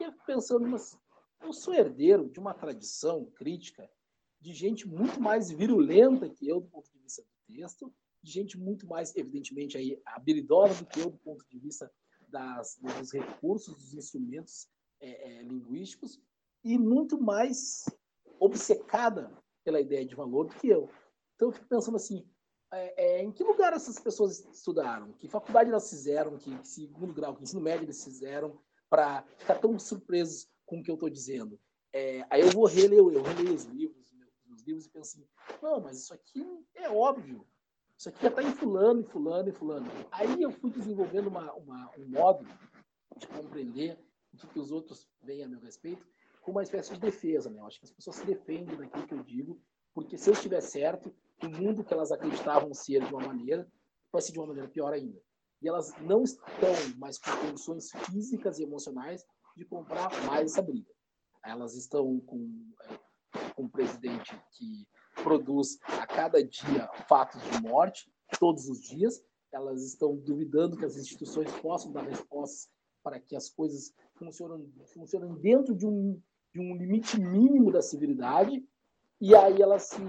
E 0.00 0.04
eu 0.04 0.12
fico 0.12 0.26
pensando, 0.26 0.66
mas 0.66 0.98
eu 1.42 1.52
sou 1.52 1.74
herdeiro 1.74 2.28
de 2.28 2.38
uma 2.38 2.54
tradição 2.54 3.26
crítica 3.36 3.88
de 4.40 4.52
gente 4.52 4.86
muito 4.86 5.20
mais 5.20 5.50
virulenta 5.50 6.28
que 6.28 6.48
eu 6.48 6.60
do 6.60 6.68
ponto 6.68 6.90
de 6.92 6.98
vista 6.98 7.22
do 7.22 7.54
texto, 7.54 7.92
de 8.22 8.30
gente 8.30 8.58
muito 8.58 8.86
mais, 8.86 9.14
evidentemente, 9.16 9.76
aí, 9.76 10.00
habilidosa 10.04 10.82
do 10.82 10.86
que 10.86 11.00
eu 11.00 11.10
do 11.10 11.18
ponto 11.18 11.44
de 11.48 11.58
vista 11.58 11.90
das, 12.28 12.78
dos 12.80 13.12
recursos, 13.12 13.74
dos 13.74 13.94
instrumentos 13.94 14.68
é, 15.00 15.38
é, 15.38 15.42
linguísticos, 15.42 16.20
e 16.64 16.76
muito 16.76 17.20
mais 17.20 17.84
obcecada 18.40 19.32
pela 19.68 19.82
ideia 19.82 20.02
de 20.02 20.14
valor 20.14 20.46
do 20.46 20.54
que 20.54 20.66
eu. 20.66 20.88
Então, 21.36 21.48
eu 21.48 21.52
fico 21.52 21.68
pensando 21.68 21.96
assim, 21.96 22.26
é, 22.72 23.18
é, 23.18 23.22
em 23.22 23.30
que 23.30 23.44
lugar 23.44 23.74
essas 23.74 23.98
pessoas 23.98 24.40
estudaram? 24.46 25.12
Que 25.12 25.28
faculdade 25.28 25.68
elas 25.68 25.90
fizeram? 25.90 26.38
Que, 26.38 26.56
que 26.56 26.66
segundo 26.66 27.12
grau, 27.12 27.36
que 27.36 27.42
ensino 27.42 27.60
médio 27.60 27.84
eles 27.84 28.02
fizeram? 28.02 28.58
Para 28.88 29.22
ficar 29.36 29.56
tão 29.56 29.78
surpresos 29.78 30.48
com 30.64 30.80
o 30.80 30.82
que 30.82 30.90
eu 30.90 30.94
estou 30.94 31.10
dizendo. 31.10 31.60
É, 31.92 32.24
aí 32.30 32.40
eu 32.40 32.50
vou 32.50 32.64
reler, 32.64 32.98
eu 32.98 33.22
releio 33.22 33.54
os 33.54 33.64
livros, 33.64 34.10
meus 34.46 34.62
livros 34.62 34.86
e 34.86 34.90
penso 34.90 35.18
assim, 35.18 35.28
não, 35.62 35.80
mas 35.80 35.98
isso 35.98 36.14
aqui 36.14 36.42
é 36.74 36.88
óbvio. 36.88 37.46
Isso 37.98 38.08
aqui 38.08 38.22
já 38.22 38.28
está 38.28 38.42
em 38.42 38.52
fulano, 38.52 39.00
em 39.00 39.04
fulano, 39.04 39.52
fulano. 39.52 39.86
Aí 40.10 40.40
eu 40.40 40.50
fui 40.50 40.70
desenvolvendo 40.70 41.26
uma, 41.26 41.52
uma, 41.52 41.90
um 41.98 42.08
modo 42.08 42.46
de 43.18 43.26
compreender 43.26 43.98
o 44.32 44.36
que, 44.38 44.46
que 44.46 44.58
os 44.58 44.72
outros 44.72 45.06
veem 45.20 45.44
a 45.44 45.48
meu 45.48 45.60
respeito 45.60 46.06
uma 46.50 46.62
espécie 46.62 46.92
de 46.92 47.00
defesa. 47.00 47.50
Né? 47.50 47.60
Eu 47.60 47.66
acho 47.66 47.78
que 47.78 47.86
as 47.86 47.92
pessoas 47.92 48.16
se 48.16 48.26
defendem 48.26 48.76
daquilo 48.76 49.06
que 49.06 49.14
eu 49.14 49.22
digo, 49.22 49.60
porque 49.94 50.16
se 50.16 50.30
eu 50.30 50.34
estiver 50.34 50.60
certo, 50.60 51.14
o 51.42 51.48
mundo 51.48 51.84
que 51.84 51.92
elas 51.92 52.12
acreditavam 52.12 52.72
ser 52.74 53.04
de 53.04 53.14
uma 53.14 53.26
maneira 53.26 53.70
vai 54.12 54.22
ser 54.22 54.32
de 54.32 54.38
uma 54.38 54.48
maneira 54.48 54.68
pior 54.68 54.92
ainda. 54.92 55.20
E 55.60 55.68
elas 55.68 55.92
não 56.00 56.22
estão 56.22 56.72
mais 56.96 57.18
com 57.18 57.30
condições 57.36 57.90
físicas 58.06 58.58
e 58.58 58.62
emocionais 58.62 59.24
de 59.56 59.64
comprar 59.64 60.08
mais 60.24 60.52
essa 60.52 60.62
briga. 60.62 60.90
Elas 61.44 61.74
estão 61.74 62.20
com, 62.20 62.72
é, 62.84 63.48
com 63.54 63.64
um 63.64 63.68
presidente 63.68 64.40
que 64.52 64.86
produz 65.22 65.78
a 65.82 66.06
cada 66.06 66.42
dia 66.42 66.88
fatos 67.08 67.42
de 67.42 67.60
morte, 67.60 68.10
todos 68.38 68.68
os 68.68 68.80
dias. 68.80 69.22
Elas 69.52 69.82
estão 69.82 70.16
duvidando 70.16 70.76
que 70.76 70.84
as 70.84 70.96
instituições 70.96 71.50
possam 71.60 71.90
dar 71.90 72.02
respostas 72.02 72.68
para 73.02 73.18
que 73.18 73.34
as 73.34 73.48
coisas 73.48 73.92
funcionem, 74.14 74.70
funcionem 74.92 75.34
dentro 75.40 75.74
de 75.74 75.86
um, 75.86 76.20
de 76.58 76.72
um 76.72 76.76
limite 76.76 77.20
mínimo 77.20 77.70
da 77.70 77.80
civilidade. 77.80 78.64
E 79.20 79.34
aí 79.34 79.60
elas 79.62 79.84
se, 79.84 80.00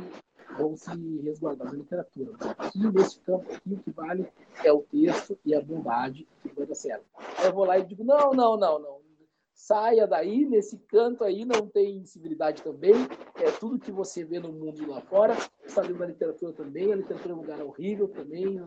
vão 0.58 0.76
se 0.76 0.92
resguardar 1.22 1.68
na 1.68 1.80
literatura. 1.80 2.34
Aqui, 2.58 2.80
nesse 2.92 3.20
campo, 3.22 3.52
aqui, 3.54 3.74
o 3.74 3.78
que 3.78 3.92
vale 3.92 4.28
é 4.64 4.72
o 4.72 4.82
texto 4.82 5.38
e 5.46 5.54
a 5.54 5.62
bondade 5.62 6.28
que 6.42 6.50
vai 6.54 6.66
dar 6.66 6.76
certo. 6.76 7.06
Aí 7.38 7.46
eu 7.46 7.54
vou 7.54 7.66
lá 7.66 7.78
e 7.78 7.86
digo, 7.86 8.04
não, 8.04 8.32
não, 8.32 8.58
não, 8.58 8.80
não 8.80 9.00
saia 9.60 10.08
daí, 10.08 10.46
nesse 10.46 10.78
canto 10.88 11.22
aí 11.22 11.44
não 11.44 11.68
tem 11.68 12.06
civilidade 12.06 12.64
também, 12.64 12.94
é 13.36 13.52
tudo 13.52 13.78
que 13.78 13.92
você 13.92 14.24
vê 14.24 14.40
no 14.40 14.54
mundo 14.54 14.88
lá 14.88 15.02
fora, 15.02 15.36
está 15.66 15.82
vendo 15.82 16.00
na 16.00 16.06
literatura 16.06 16.54
também, 16.54 16.94
a 16.94 16.96
literatura 16.96 17.34
é 17.34 17.36
um 17.36 17.42
lugar 17.42 17.62
horrível 17.62 18.08
também, 18.08 18.58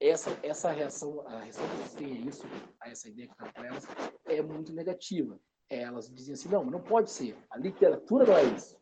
essa, 0.00 0.36
essa 0.42 0.72
reação, 0.72 1.20
a 1.28 1.38
reação 1.38 1.64
que 1.68 1.76
vocês 1.76 1.94
têm 1.94 2.12
a 2.12 2.20
isso, 2.28 2.42
a 2.80 2.90
essa 2.90 3.08
ideia 3.08 3.28
que 3.28 3.34
está 3.34 3.52
para 3.52 3.68
elas, 3.68 3.86
é 4.24 4.42
muito 4.42 4.72
negativa. 4.72 5.38
Elas 5.76 6.10
dizem 6.10 6.34
assim, 6.34 6.48
não, 6.48 6.64
não 6.64 6.80
pode 6.80 7.10
ser, 7.10 7.36
a 7.50 7.58
literatura 7.58 8.24
não 8.26 8.36
é 8.36 8.44
isso. 8.44 8.76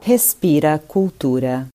Respira 0.00 0.78
cultura. 0.78 1.68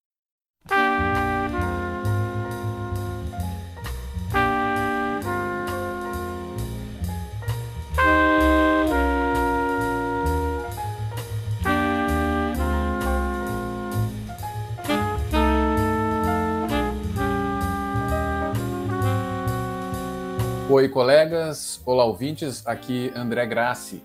Colegas. 20.90 21.82
Olá, 21.86 22.04
ouvintes. 22.04 22.66
Aqui 22.66 23.12
André 23.16 23.46
Grassi. 23.46 24.04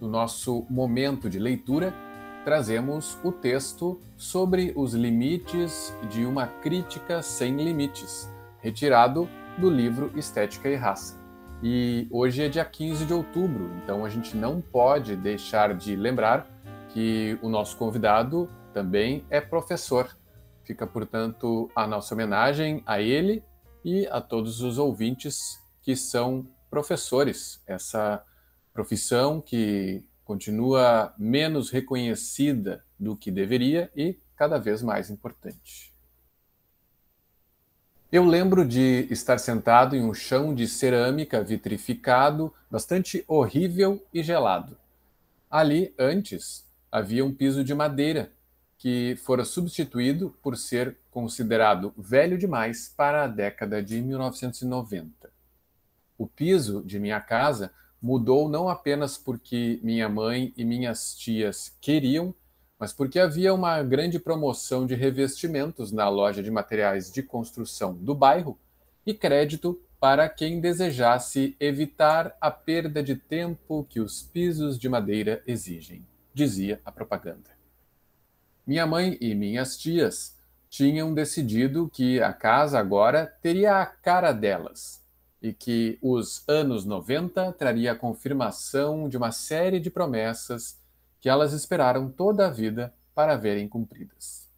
No 0.00 0.08
nosso 0.08 0.66
momento 0.70 1.28
de 1.28 1.38
leitura, 1.38 1.94
trazemos 2.44 3.18
o 3.22 3.30
texto 3.30 4.00
sobre 4.16 4.72
os 4.74 4.94
limites 4.94 5.94
de 6.08 6.24
uma 6.24 6.46
crítica 6.46 7.22
sem 7.22 7.56
limites, 7.56 8.30
retirado 8.60 9.28
do 9.58 9.68
livro 9.68 10.10
Estética 10.16 10.68
e 10.68 10.74
Raça. 10.74 11.20
E 11.62 12.08
hoje 12.10 12.42
é 12.42 12.48
dia 12.48 12.64
15 12.64 13.04
de 13.04 13.12
outubro, 13.12 13.70
então 13.82 14.04
a 14.04 14.08
gente 14.08 14.36
não 14.36 14.60
pode 14.60 15.16
deixar 15.16 15.74
de 15.74 15.96
lembrar 15.96 16.46
que 16.88 17.38
o 17.42 17.48
nosso 17.48 17.76
convidado 17.76 18.48
também 18.72 19.24
é 19.28 19.40
professor. 19.40 20.16
Fica, 20.64 20.86
portanto, 20.86 21.70
a 21.76 21.86
nossa 21.86 22.14
homenagem 22.14 22.82
a 22.86 23.00
ele 23.00 23.42
e 23.84 24.06
a 24.08 24.20
todos 24.20 24.62
os 24.62 24.78
ouvintes 24.78 25.65
que 25.86 25.94
são 25.94 26.44
professores, 26.68 27.62
essa 27.64 28.20
profissão 28.72 29.40
que 29.40 30.04
continua 30.24 31.14
menos 31.16 31.70
reconhecida 31.70 32.84
do 32.98 33.16
que 33.16 33.30
deveria 33.30 33.88
e 33.94 34.18
cada 34.34 34.58
vez 34.58 34.82
mais 34.82 35.10
importante. 35.10 35.94
Eu 38.10 38.24
lembro 38.24 38.66
de 38.66 39.06
estar 39.12 39.38
sentado 39.38 39.94
em 39.94 40.02
um 40.02 40.12
chão 40.12 40.52
de 40.52 40.66
cerâmica 40.66 41.40
vitrificado, 41.40 42.52
bastante 42.68 43.24
horrível 43.28 44.04
e 44.12 44.24
gelado. 44.24 44.76
Ali, 45.48 45.94
antes, 45.96 46.66
havia 46.90 47.24
um 47.24 47.32
piso 47.32 47.62
de 47.62 47.72
madeira 47.72 48.32
que 48.76 49.14
fora 49.24 49.44
substituído 49.44 50.36
por 50.42 50.56
ser 50.56 50.96
considerado 51.12 51.94
velho 51.96 52.36
demais 52.36 52.92
para 52.96 53.22
a 53.22 53.28
década 53.28 53.80
de 53.80 54.02
1990. 54.02 55.35
O 56.18 56.26
piso 56.26 56.82
de 56.84 56.98
minha 56.98 57.20
casa 57.20 57.72
mudou 58.00 58.48
não 58.48 58.68
apenas 58.68 59.18
porque 59.18 59.80
minha 59.82 60.08
mãe 60.08 60.52
e 60.56 60.64
minhas 60.64 61.14
tias 61.14 61.76
queriam, 61.80 62.34
mas 62.78 62.92
porque 62.92 63.18
havia 63.18 63.52
uma 63.52 63.82
grande 63.82 64.18
promoção 64.18 64.86
de 64.86 64.94
revestimentos 64.94 65.92
na 65.92 66.08
loja 66.08 66.42
de 66.42 66.50
materiais 66.50 67.10
de 67.10 67.22
construção 67.22 67.94
do 67.94 68.14
bairro 68.14 68.58
e 69.04 69.14
crédito 69.14 69.80
para 69.98 70.28
quem 70.28 70.60
desejasse 70.60 71.56
evitar 71.58 72.36
a 72.40 72.50
perda 72.50 73.02
de 73.02 73.16
tempo 73.16 73.86
que 73.88 73.98
os 73.98 74.22
pisos 74.22 74.78
de 74.78 74.88
madeira 74.88 75.42
exigem, 75.46 76.06
dizia 76.34 76.80
a 76.84 76.92
propaganda. 76.92 77.50
Minha 78.66 78.86
mãe 78.86 79.16
e 79.20 79.34
minhas 79.34 79.76
tias 79.76 80.36
tinham 80.68 81.14
decidido 81.14 81.88
que 81.88 82.20
a 82.20 82.32
casa 82.32 82.78
agora 82.78 83.26
teria 83.40 83.80
a 83.80 83.86
cara 83.86 84.32
delas 84.32 85.05
e 85.46 85.52
que 85.52 85.96
os 86.02 86.42
anos 86.48 86.84
90 86.84 87.52
traria 87.52 87.92
a 87.92 87.96
confirmação 87.96 89.08
de 89.08 89.16
uma 89.16 89.30
série 89.30 89.78
de 89.78 89.88
promessas 89.88 90.76
que 91.20 91.28
elas 91.28 91.52
esperaram 91.52 92.10
toda 92.10 92.46
a 92.46 92.50
vida 92.50 92.92
para 93.14 93.36
verem 93.36 93.68
cumpridas. 93.68 94.50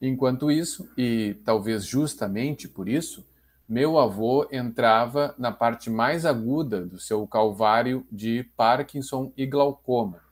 Enquanto 0.00 0.50
isso, 0.50 0.88
e 0.96 1.36
talvez 1.44 1.84
justamente 1.84 2.66
por 2.66 2.88
isso, 2.88 3.26
meu 3.68 3.98
avô 3.98 4.48
entrava 4.50 5.34
na 5.36 5.52
parte 5.52 5.90
mais 5.90 6.24
aguda 6.24 6.86
do 6.86 6.98
seu 6.98 7.26
calvário 7.26 8.06
de 8.10 8.42
Parkinson 8.56 9.34
e 9.36 9.44
glaucoma. 9.44 10.22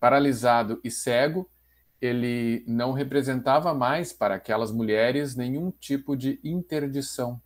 Paralisado 0.00 0.80
e 0.82 0.90
cego, 0.90 1.48
ele 2.04 2.62
não 2.66 2.92
representava 2.92 3.72
mais 3.72 4.12
para 4.12 4.34
aquelas 4.34 4.70
mulheres 4.70 5.34
nenhum 5.34 5.70
tipo 5.70 6.14
de 6.14 6.38
interdição. 6.44 7.40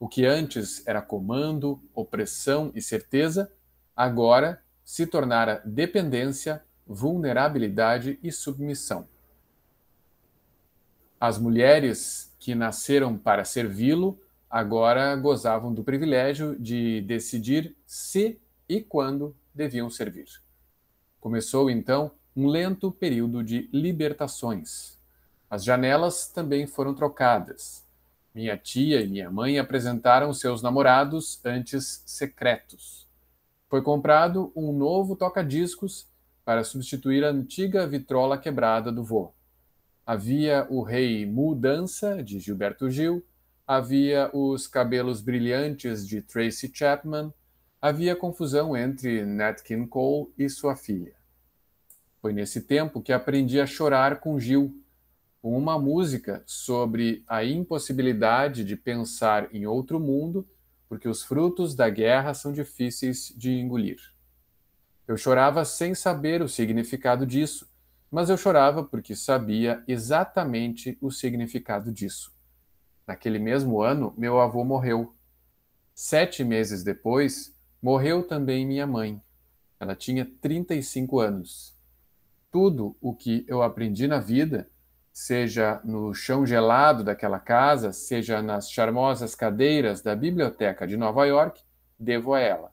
O 0.00 0.08
que 0.08 0.26
antes 0.26 0.84
era 0.86 1.00
comando, 1.00 1.80
opressão 1.94 2.72
e 2.74 2.82
certeza, 2.82 3.52
agora 3.94 4.60
se 4.84 5.06
tornara 5.06 5.62
dependência, 5.64 6.62
vulnerabilidade 6.86 8.18
e 8.22 8.32
submissão. 8.32 9.08
As 11.20 11.38
mulheres 11.38 12.34
que 12.38 12.54
nasceram 12.54 13.16
para 13.16 13.44
servi-lo 13.44 14.20
agora 14.50 15.14
gozavam 15.16 15.72
do 15.72 15.84
privilégio 15.84 16.58
de 16.58 17.00
decidir 17.02 17.76
se 17.86 18.40
e 18.68 18.80
quando 18.80 19.34
deviam 19.54 19.88
servir. 19.88 20.26
Começou 21.20 21.70
então 21.70 22.10
um 22.36 22.48
lento 22.48 22.90
período 22.90 23.44
de 23.44 23.68
libertações. 23.72 24.98
As 25.48 25.64
janelas 25.64 26.26
também 26.26 26.66
foram 26.66 26.94
trocadas. 26.94 27.84
Minha 28.34 28.56
tia 28.56 29.00
e 29.00 29.06
minha 29.06 29.30
mãe 29.30 29.58
apresentaram 29.58 30.32
seus 30.32 30.60
namorados 30.60 31.40
antes 31.44 32.02
secretos. 32.04 33.06
Foi 33.68 33.80
comprado 33.80 34.52
um 34.56 34.72
novo 34.72 35.14
toca-discos 35.14 36.08
para 36.44 36.64
substituir 36.64 37.24
a 37.24 37.30
antiga 37.30 37.86
vitrola 37.86 38.36
quebrada 38.36 38.90
do 38.90 39.04
vô. 39.04 39.32
Havia 40.04 40.66
o 40.68 40.82
Rei 40.82 41.24
Mudança, 41.24 42.22
de 42.22 42.40
Gilberto 42.40 42.90
Gil, 42.90 43.24
havia 43.66 44.28
os 44.34 44.66
cabelos 44.66 45.22
brilhantes 45.22 46.06
de 46.06 46.20
Tracy 46.20 46.70
Chapman, 46.74 47.32
havia 47.80 48.16
confusão 48.16 48.76
entre 48.76 49.24
Nat 49.24 49.62
King 49.62 49.86
Cole 49.86 50.32
e 50.36 50.48
sua 50.48 50.76
filha. 50.76 51.23
Foi 52.24 52.32
nesse 52.32 52.62
tempo 52.62 53.02
que 53.02 53.12
aprendi 53.12 53.60
a 53.60 53.66
chorar 53.66 54.18
com 54.18 54.40
Gil, 54.40 54.82
com 55.42 55.58
uma 55.58 55.78
música 55.78 56.42
sobre 56.46 57.22
a 57.28 57.44
impossibilidade 57.44 58.64
de 58.64 58.76
pensar 58.76 59.54
em 59.54 59.66
outro 59.66 60.00
mundo, 60.00 60.48
porque 60.88 61.06
os 61.06 61.22
frutos 61.22 61.74
da 61.74 61.90
guerra 61.90 62.32
são 62.32 62.50
difíceis 62.50 63.30
de 63.36 63.52
engolir. 63.52 63.98
Eu 65.06 65.18
chorava 65.18 65.66
sem 65.66 65.94
saber 65.94 66.40
o 66.40 66.48
significado 66.48 67.26
disso, 67.26 67.70
mas 68.10 68.30
eu 68.30 68.38
chorava 68.38 68.82
porque 68.82 69.14
sabia 69.14 69.84
exatamente 69.86 70.96
o 71.02 71.10
significado 71.10 71.92
disso. 71.92 72.34
Naquele 73.06 73.38
mesmo 73.38 73.82
ano, 73.82 74.14
meu 74.16 74.40
avô 74.40 74.64
morreu. 74.64 75.14
Sete 75.94 76.42
meses 76.42 76.82
depois, 76.82 77.54
morreu 77.82 78.26
também 78.26 78.66
minha 78.66 78.86
mãe. 78.86 79.20
Ela 79.78 79.94
tinha 79.94 80.24
35 80.24 81.20
anos 81.20 81.73
tudo 82.54 82.96
o 83.00 83.12
que 83.12 83.44
eu 83.48 83.64
aprendi 83.64 84.06
na 84.06 84.20
vida, 84.20 84.70
seja 85.12 85.80
no 85.82 86.14
chão 86.14 86.46
gelado 86.46 87.02
daquela 87.02 87.40
casa, 87.40 87.92
seja 87.92 88.40
nas 88.40 88.70
charmosas 88.70 89.34
cadeiras 89.34 90.00
da 90.00 90.14
biblioteca 90.14 90.86
de 90.86 90.96
Nova 90.96 91.26
York, 91.26 91.60
devo 91.98 92.32
a 92.32 92.38
ela. 92.38 92.72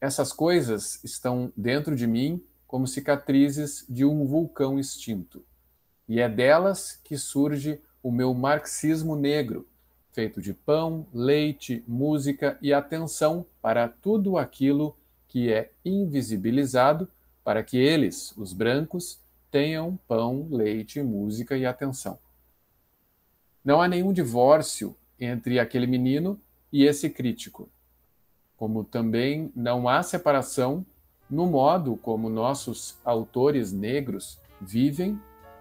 Essas 0.00 0.32
coisas 0.32 1.02
estão 1.02 1.52
dentro 1.56 1.96
de 1.96 2.06
mim 2.06 2.40
como 2.64 2.86
cicatrizes 2.86 3.84
de 3.88 4.04
um 4.04 4.24
vulcão 4.24 4.78
extinto. 4.78 5.44
E 6.08 6.20
é 6.20 6.28
delas 6.28 7.00
que 7.02 7.18
surge 7.18 7.82
o 8.00 8.12
meu 8.12 8.32
marxismo 8.32 9.16
negro, 9.16 9.66
feito 10.12 10.40
de 10.40 10.54
pão, 10.54 11.08
leite, 11.12 11.82
música 11.88 12.56
e 12.62 12.72
atenção 12.72 13.44
para 13.60 13.88
tudo 13.88 14.38
aquilo 14.38 14.96
que 15.26 15.52
é 15.52 15.72
invisibilizado 15.84 17.08
para 17.44 17.62
que 17.62 17.78
eles, 17.78 18.32
os 18.36 18.52
brancos, 18.52 19.20
tenham 19.50 19.98
pão, 20.06 20.46
leite, 20.50 21.02
música 21.02 21.56
e 21.56 21.66
atenção. 21.66 22.18
Não 23.64 23.80
há 23.80 23.88
nenhum 23.88 24.12
divórcio 24.12 24.96
entre 25.18 25.58
aquele 25.58 25.86
menino 25.86 26.40
e 26.72 26.84
esse 26.84 27.10
crítico, 27.10 27.68
como 28.56 28.84
também 28.84 29.52
não 29.54 29.88
há 29.88 30.02
separação 30.02 30.84
no 31.28 31.46
modo 31.46 31.96
como 31.96 32.28
nossos 32.28 32.98
autores 33.04 33.72
negros 33.72 34.40
vivem 34.60 35.20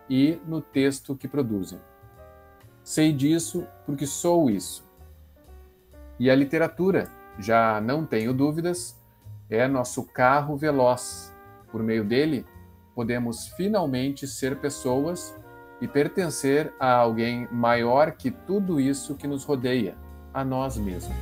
e 0.10 0.39
no 0.48 0.62
texto 0.62 1.15
que 1.15 1.28
produzem. 1.28 1.80
Sei 2.84 3.13
disso 3.13 3.68
porque 3.86 4.08
sou 4.08 4.50
isso. 4.50 4.84
E 6.20 6.30
a 6.30 6.36
literatura, 6.36 7.12
já 7.38 7.80
não 7.80 8.06
tenho 8.06 8.34
dúvidas, 8.34 8.98
é 9.50 9.68
nosso 9.68 10.04
carro 10.04 10.58
veloz 10.58 11.34
por 11.72 11.84
meio 11.84 12.04
dele, 12.04 12.46
podemos 12.96 13.48
finalmente 13.56 14.28
ser 14.28 14.58
pessoas 14.58 15.34
e 15.82 15.88
pertencer 15.88 16.74
a 16.80 16.94
alguém 16.94 17.48
maior 17.52 18.12
que 18.12 18.30
tudo 18.30 18.80
isso 18.80 19.16
que 19.16 19.28
nos 19.28 19.44
rodeia, 19.44 19.96
a 20.34 20.44
nós 20.44 20.78
mesmos. 20.78 21.16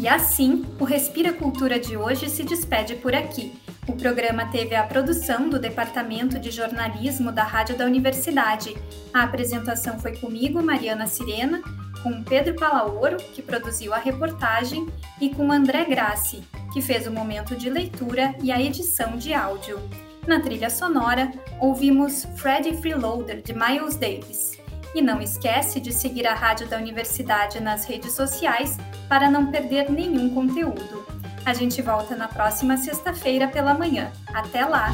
E 0.00 0.08
assim, 0.08 0.64
o 0.78 0.84
Respira 0.84 1.32
Cultura 1.32 1.78
de 1.78 1.96
hoje 1.96 2.28
se 2.28 2.44
despede 2.44 2.94
por 2.96 3.14
aqui. 3.14 3.52
O 3.90 3.96
programa 3.96 4.46
teve 4.46 4.76
a 4.76 4.84
produção 4.84 5.48
do 5.48 5.58
Departamento 5.58 6.38
de 6.38 6.52
Jornalismo 6.52 7.32
da 7.32 7.42
Rádio 7.42 7.76
da 7.76 7.84
Universidade. 7.84 8.76
A 9.12 9.24
apresentação 9.24 9.98
foi 9.98 10.16
comigo, 10.16 10.62
Mariana 10.62 11.08
Sirena, 11.08 11.60
com 12.00 12.22
Pedro 12.22 12.54
Palaoro, 12.54 13.16
que 13.16 13.42
produziu 13.42 13.92
a 13.92 13.98
reportagem, 13.98 14.86
e 15.20 15.30
com 15.30 15.50
André 15.50 15.86
Grassi, 15.86 16.44
que 16.72 16.80
fez 16.80 17.08
o 17.08 17.10
momento 17.10 17.56
de 17.56 17.68
leitura 17.68 18.32
e 18.40 18.52
a 18.52 18.62
edição 18.62 19.16
de 19.16 19.34
áudio. 19.34 19.80
Na 20.24 20.38
trilha 20.38 20.70
sonora, 20.70 21.32
ouvimos 21.58 22.28
Freddy 22.36 22.76
Freeloader, 22.76 23.42
de 23.42 23.52
Miles 23.52 23.96
Davis. 23.96 24.56
E 24.94 25.02
não 25.02 25.20
esquece 25.20 25.80
de 25.80 25.92
seguir 25.92 26.28
a 26.28 26.34
Rádio 26.34 26.68
da 26.68 26.76
Universidade 26.76 27.58
nas 27.58 27.84
redes 27.86 28.12
sociais 28.12 28.78
para 29.08 29.28
não 29.28 29.50
perder 29.50 29.90
nenhum 29.90 30.32
conteúdo. 30.32 31.09
A 31.44 31.54
gente 31.54 31.80
volta 31.82 32.14
na 32.14 32.28
próxima 32.28 32.76
sexta-feira 32.76 33.48
pela 33.48 33.74
manhã. 33.74 34.10
Até 34.32 34.64
lá! 34.64 34.88